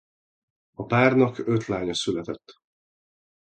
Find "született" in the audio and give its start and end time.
1.93-2.55